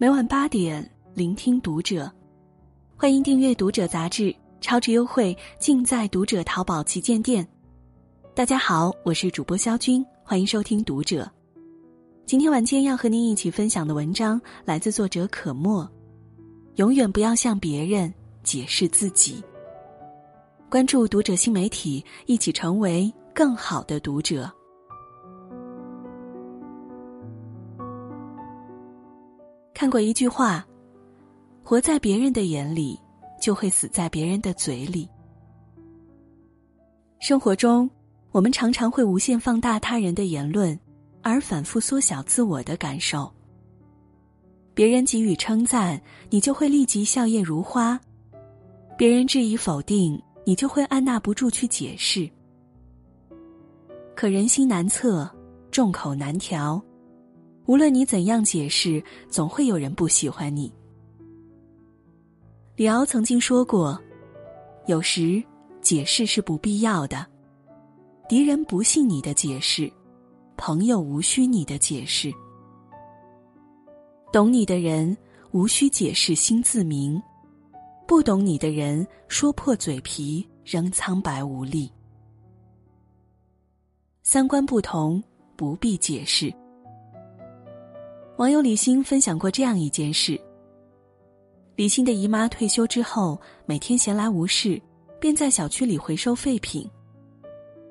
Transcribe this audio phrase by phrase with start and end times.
[0.00, 2.10] 每晚八点，聆听读者。
[2.96, 7.46] 欢迎订阅《读者》杂志，超值优惠尽在《读者》淘宝旗舰店。
[8.34, 11.24] 大家好，我是主播肖军，欢迎收听《读者》。
[12.24, 15.86] 今天晚间要和您一起分享的文章来自作者可墨。
[16.76, 18.10] 永远不要向别人
[18.42, 19.44] 解释自己。
[20.70, 24.50] 关注《读者》新媒体，一起成为更好的读者。
[29.80, 30.62] 看过一句话
[31.64, 33.00] ：“活在别人的眼里，
[33.40, 35.08] 就会死在别人的嘴里。”
[37.18, 37.88] 生活中，
[38.30, 40.78] 我们常常会无限放大他人的言论，
[41.22, 43.32] 而反复缩小自我的感受。
[44.74, 47.98] 别人给予称赞，你就会立即笑靥如花；
[48.98, 52.30] 别人质疑否定，你就会按捺不住去解释。
[54.14, 55.26] 可人心难测，
[55.70, 56.78] 众口难调。
[57.70, 60.72] 无论你怎样解释，总会有人不喜欢你。
[62.74, 63.96] 李敖曾经说过
[64.88, 65.40] ：“有时
[65.80, 67.24] 解释是不必要的，
[68.28, 69.88] 敌人不信你的解释，
[70.56, 72.34] 朋友无需你的解释。
[74.32, 75.16] 懂你的人
[75.52, 77.22] 无需解释心自明，
[78.04, 81.88] 不懂你的人说破嘴皮仍苍白无力。
[84.24, 85.22] 三观不同，
[85.54, 86.52] 不必解释。”
[88.40, 90.40] 网友李欣分享过这样一件事：
[91.76, 94.80] 李欣的姨妈退休之后，每天闲来无事，
[95.20, 96.90] 便在小区里回收废品。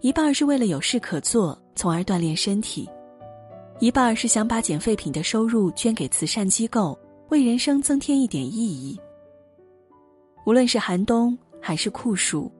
[0.00, 2.88] 一半是为了有事可做，从而锻炼身体；
[3.80, 8.98] 一半是想把捡废品的收入捐给慈善机构，为人生增添一点意义。
[10.46, 12.50] 无论是寒冬还是酷暑，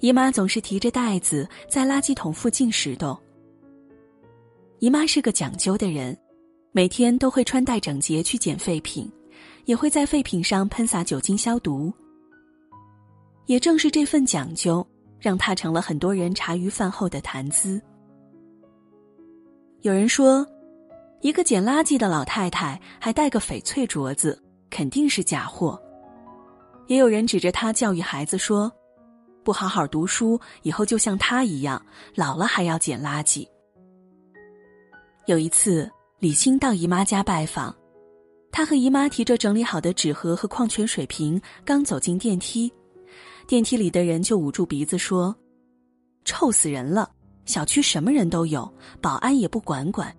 [0.00, 3.14] 姨妈总是提着袋子在垃圾桶附近拾掇。
[4.78, 6.16] 姨妈是个讲究的人。
[6.76, 9.10] 每天都会穿戴整洁去捡废品，
[9.64, 11.90] 也会在废品上喷洒酒精消毒。
[13.46, 14.86] 也正是这份讲究，
[15.18, 17.80] 让他成了很多人茶余饭后的谈资。
[19.80, 20.46] 有人说，
[21.22, 24.38] 一个捡垃圾的老太太还戴个翡翠镯子，
[24.68, 25.80] 肯定是假货。
[26.88, 28.70] 也有人指着他教育孩子说
[29.42, 31.82] ：“不好好读书，以后就像他一样，
[32.14, 33.48] 老了还要捡垃圾。”
[35.24, 35.90] 有一次。
[36.18, 37.74] 李欣到姨妈家拜访，
[38.50, 42.72] 她和姨妈提着整理好的纸盒和矿泉水瓶，刚走进电梯，
[43.46, 45.36] 电梯里的人就捂住鼻子说
[46.24, 47.10] ：“臭死人了！
[47.44, 48.66] 小区什么人都有，
[48.98, 50.10] 保安也不管管。”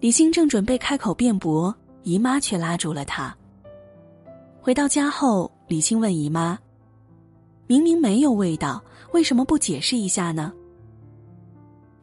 [0.00, 1.72] 李欣正准备开口辩驳，
[2.02, 3.32] 姨妈却拉住了她。
[4.60, 6.58] 回到家后，李欣问姨妈
[7.68, 8.82] ：“明明没有味道，
[9.12, 10.52] 为什么不解释一下呢？”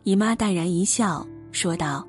[0.03, 2.07] 姨妈淡然一笑，说道。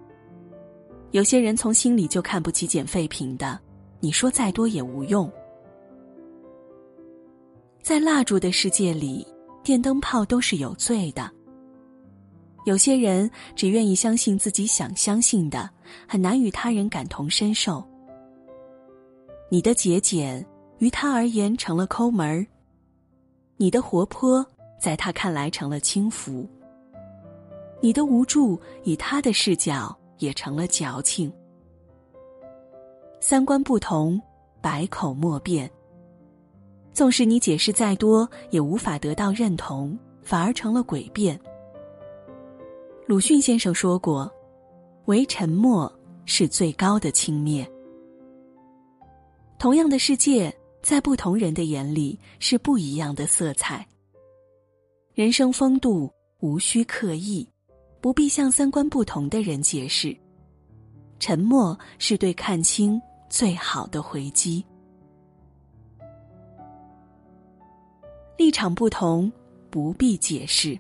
[1.17, 3.59] 有些人从心里就看不起捡废品的，
[4.01, 5.33] 你说再多也无用。
[7.81, 9.27] 在蜡烛的世界里，
[9.63, 11.33] 电灯泡都是有罪的。
[12.67, 15.71] 有些人只愿意相信自己想相信的，
[16.07, 17.83] 很难与他人感同身受。
[19.51, 20.47] 你的节俭
[20.81, 22.47] 于他而言成了抠门儿，
[23.57, 24.45] 你的活泼
[24.79, 26.47] 在他看来成了轻浮，
[27.81, 29.97] 你的无助以他的视角。
[30.19, 31.33] 也成了矫情。
[33.21, 34.21] 三观不同，
[34.61, 35.71] 百口莫辩。
[36.93, 41.39] 纵使你解释再多，也无法得到认同，反而成了诡辩。
[43.07, 44.31] 鲁迅先生说过
[45.07, 45.93] ：“唯沉默
[46.25, 47.67] 是最高的轻蔑。”
[49.59, 53.87] 同样的世界，在不同人的眼里是不一样的色彩。
[55.15, 56.11] 人生风度
[56.41, 57.49] 无需刻意。
[58.07, 60.17] 不必向三观不同的人解释，
[61.19, 64.65] 沉默是对看清最好的回击。
[68.39, 69.29] 立场不同，
[69.71, 70.79] 不必解释。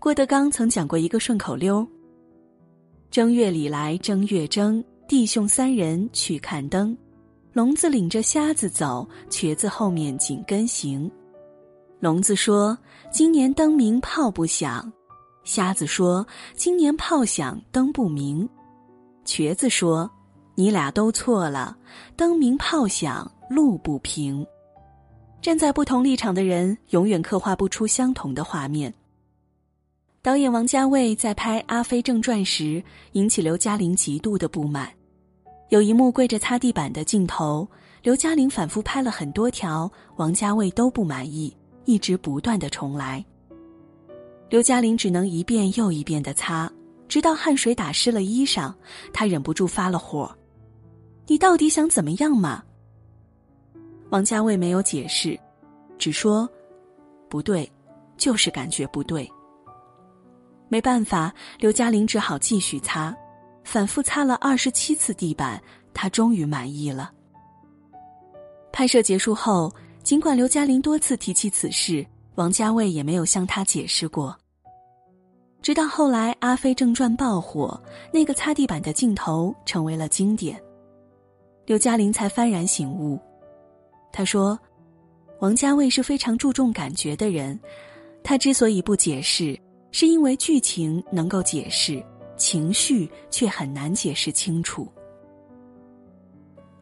[0.00, 1.86] 郭德纲曾讲过一个顺口溜
[3.08, 6.98] ：“正月里来正月正，弟兄三人去看灯，
[7.52, 11.08] 聋子领着瞎子走，瘸子后面紧跟行。
[12.00, 12.76] 聋子说：
[13.12, 14.92] 今年灯明炮不响。”
[15.46, 16.26] 瞎子说
[16.56, 18.46] ：“今年炮响灯不明。”
[19.24, 20.10] 瘸子说
[20.56, 21.76] ：“你俩都错了，
[22.16, 24.44] 灯明炮响路不平。”
[25.40, 28.92] 站在不同立场的人，永远刻画不出相同的画面。
[30.20, 32.82] 导演王家卫在拍《阿飞正传》时，
[33.12, 34.92] 引起刘嘉玲极度的不满。
[35.68, 37.68] 有一幕跪着擦地板的镜头，
[38.02, 43.24] 刘嘉玲反复拍了很多条，王家卫都不满意，一直不断的重来。
[44.48, 46.70] 刘嘉玲只能一遍又一遍的擦，
[47.08, 48.72] 直到汗水打湿了衣裳，
[49.12, 50.32] 她忍不住发了火。
[51.26, 52.62] 你到底想怎么样嘛？”
[54.10, 55.38] 王家卫没有解释，
[55.98, 56.48] 只说
[57.28, 57.70] ：“不对，
[58.16, 59.28] 就是感觉不对。”
[60.68, 63.16] 没办法，刘嘉玲只好继续擦，
[63.64, 65.60] 反复擦了二十七次地板，
[65.92, 67.10] 她终于满意了。
[68.72, 74.36] 拍摄结束后，尽管刘嘉玲多次提起此事，王家卫也没有向他解释过。
[75.62, 80.62] 直到后来《阿飞正传》爆火，那个擦地板的镜头成为了经典，
[81.66, 83.18] 刘嘉玲才幡然醒悟。
[84.12, 84.58] 他说
[85.40, 87.58] ：“王家卫是非常注重感觉的人，
[88.22, 89.58] 他之所以不解释。”
[89.92, 92.04] 是因为剧情能够解释，
[92.36, 94.86] 情绪却很难解释清楚。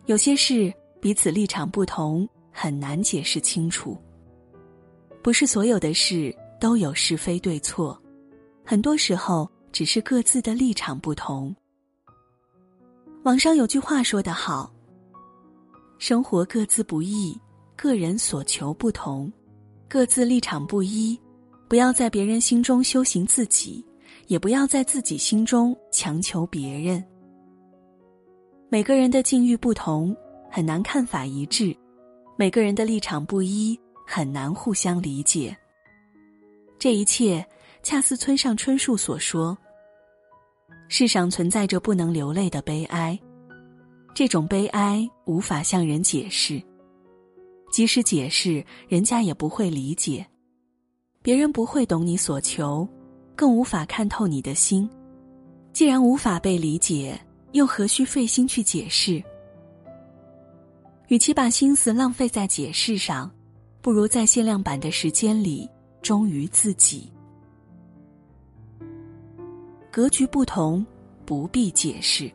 [0.06, 3.96] 有些事彼此立场不同，很难解释清楚。
[5.24, 7.98] 不是所有的事都有是非对错，
[8.62, 11.56] 很多时候只是各自的立场不同。
[13.22, 14.70] 网上有句话说得好
[15.96, 17.34] ：“生活各自不易，
[17.74, 19.32] 个人所求不同，
[19.88, 21.18] 各自立场不一。”
[21.70, 23.82] 不要在别人心中修行自己，
[24.26, 27.02] 也不要在自己心中强求别人。
[28.68, 30.14] 每个人的境遇不同，
[30.50, 31.74] 很难看法一致；
[32.36, 35.56] 每个人的立场不一，很难互相理解。
[36.78, 37.44] 这一切，
[37.82, 39.56] 恰似村上春树所说
[40.88, 43.18] ：“世上存在着不能流泪的悲哀，
[44.14, 46.62] 这种悲哀无法向人解释，
[47.72, 50.24] 即使解释，人家也不会理解。”
[51.22, 52.86] 别人不会懂你所求，
[53.34, 54.86] 更无法看透你的心。
[55.72, 57.18] 既然无法被理解，
[57.52, 59.24] 又何须费心去解释？
[61.08, 63.30] 与其把心思浪费在解释上，
[63.84, 65.68] 不如在限量版的时间里
[66.00, 67.12] 忠于自己。
[69.92, 70.84] 格局不同，
[71.26, 72.32] 不必解释。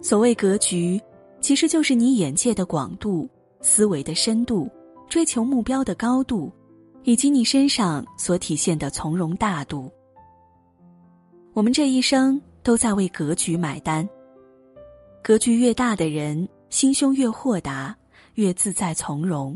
[0.00, 0.98] 所谓格局，
[1.42, 3.28] 其实就是你眼界的广度、
[3.60, 4.66] 思维的深度、
[5.10, 6.50] 追求目标的高度。
[7.02, 9.90] 以及你身上所体现的从容大度，
[11.54, 14.06] 我们这一生都在为格局买单。
[15.22, 17.96] 格局越大的人，心胸越豁达，
[18.40, 19.54] 越自在从容；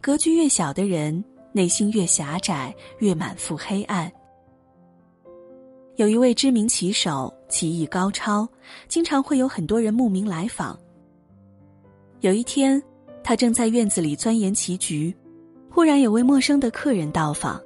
[0.00, 1.22] 格局越小的人，
[1.52, 4.10] 内心越狭窄，越满腹黑暗。
[5.96, 8.48] 有一位知名棋手，棋艺高超，
[8.88, 10.78] 经常会有很多人慕名来访。
[12.20, 12.82] 有一天，
[13.22, 15.14] 他正在院子里钻研棋局。
[15.70, 17.60] 忽然有位陌生的客人到访。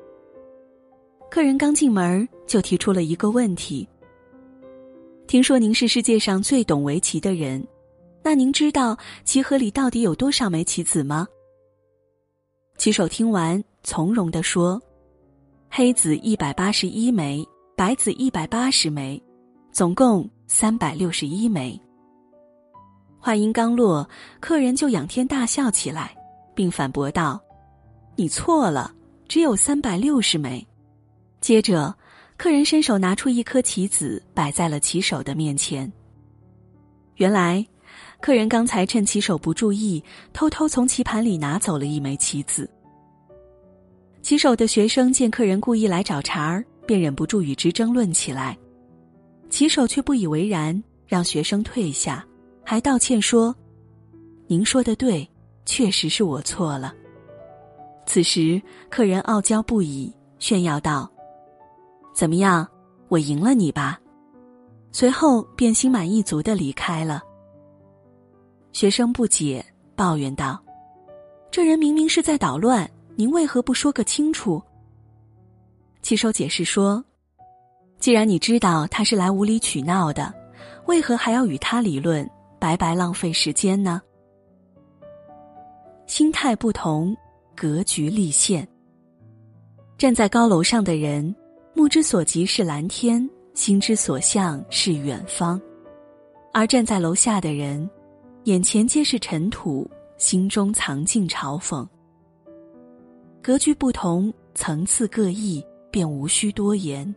[1.30, 3.88] 客人刚进门就提出了一个问题
[5.28, 7.64] ：“听说您是世界上最懂围棋的人，
[8.22, 11.26] 那您知道棋盒里到底有多少枚棋子吗？”
[12.78, 14.80] 棋手听完，从容地说
[15.70, 17.46] ：“黑子一百八十一枚，
[17.76, 19.22] 白子一百八十枚，
[19.70, 21.80] 总共三百六十一枚。”
[23.20, 24.08] 话音刚落，
[24.40, 26.16] 客人就仰天大笑起来，
[26.54, 27.40] 并反驳道。
[28.16, 28.92] 你错了，
[29.28, 30.66] 只有三百六十枚。
[31.40, 31.94] 接着，
[32.36, 35.90] 客人伸手拿出一颗棋子，摆在了棋手的面前。
[37.16, 37.64] 原来，
[38.22, 40.00] 客人刚才趁棋手不注意，
[40.32, 42.70] 偷偷从棋盘里拿走了一枚棋子。
[44.22, 48.56] 棋手的学生见客人故意来找茬儿，便忍不住与之争论起来。
[49.50, 52.24] 棋手却不以为然，让学生退下，
[52.64, 53.52] 还道歉说
[54.46, 55.28] ：“您说的对，
[55.66, 56.94] 确实是我错了。”
[58.06, 61.10] 此时，客人傲娇不已，炫耀道
[62.14, 62.64] ：“怎么样，
[63.08, 63.98] 我赢了你吧？”
[64.92, 67.20] 随后便心满意足的离开了。
[68.72, 69.64] 学生不解，
[69.94, 70.58] 抱怨道
[71.50, 74.62] ：“这人明明是在捣乱，您为何不说个清楚？”
[76.02, 77.04] 骑手解释说
[78.00, 80.32] ：“既然你知道他是来无理取闹的，
[80.86, 84.02] 为何还要与他理论，白白浪费时间呢？”
[86.06, 87.16] 心态不同。
[87.54, 88.66] 格局立现。
[89.98, 91.32] 站在高楼上的人，
[91.74, 95.60] 目之所及是蓝天，心之所向是远方；
[96.52, 97.88] 而站在楼下的人，
[98.44, 101.86] 眼前皆是尘土，心中藏尽嘲讽。
[103.40, 107.14] 格局不同，层次各异，便无需多言。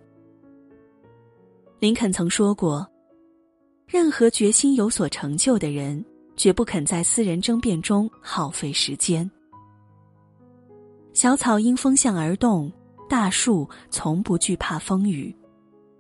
[1.79, 2.88] 林肯曾说过
[3.89, 6.05] ：“任何决心有所成就的人，
[6.36, 9.29] 绝不肯在私人争辩中耗费时间。”
[11.13, 12.72] 小草因风向而动，
[13.10, 15.36] 大树从不惧怕风雨。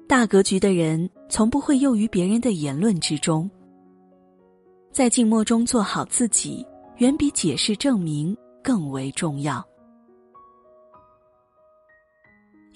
[0.07, 3.49] 大格局的人从不会囿于别人的言论之中。
[4.95, 6.65] 在静默中做好自己，
[6.99, 8.33] 远比解释证明
[8.63, 9.61] 更为重要。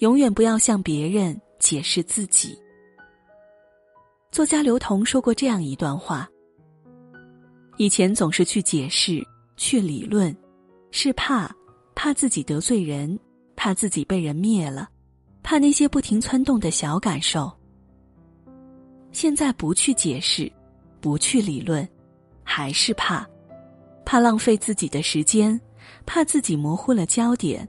[0.00, 2.54] 永远不要向别人解释自己。
[4.30, 6.28] 作家刘同说过这样一段话：
[7.78, 10.36] 以前总是去解释、去理论，
[10.90, 11.50] 是怕
[11.94, 13.18] 怕自己得罪人，
[13.56, 14.90] 怕自己被人灭了，
[15.42, 17.50] 怕那些不停窜动的小感受。
[19.10, 20.52] 现在不去解释，
[21.00, 21.88] 不去理论，
[22.52, 23.24] 还是怕，
[24.04, 25.58] 怕浪费自己的时间，
[26.04, 27.66] 怕自己模糊了焦点，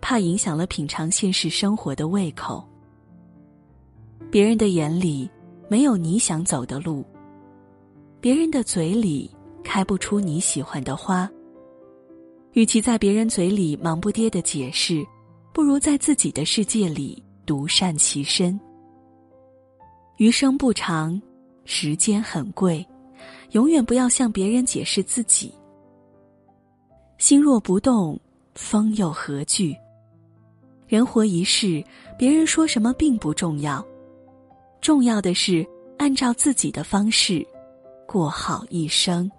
[0.00, 2.66] 怕影响了品尝现实生活的胃口。
[4.28, 5.30] 别人的眼里。
[5.68, 7.04] 没有你想走的路，
[8.20, 9.28] 别人的嘴里
[9.64, 11.28] 开不出你喜欢的花。
[12.52, 15.04] 与其在别人嘴里忙不迭的解释，
[15.52, 18.60] 不如在自己的世界里独善其身。
[20.18, 21.20] 余生不长，
[21.64, 22.86] 时间很贵，
[23.52, 25.52] 永远不要向别人解释自己。
[27.18, 28.18] 心若不动，
[28.54, 29.76] 风又何惧？
[30.86, 31.82] 人活一世，
[32.18, 33.84] 别人说什么并不重要。
[34.80, 35.66] 重要的是，
[35.98, 37.44] 按照自己的方式
[38.06, 39.30] 过好一生。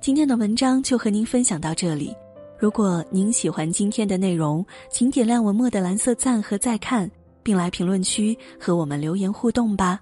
[0.00, 2.14] 今天的文章就和您分享到这里。
[2.58, 7.10] 如果您喜欢今天的内容，请点亮文末的蓝色赞和再看，
[7.46, 10.00] 并来评论区和我们留言互动吧。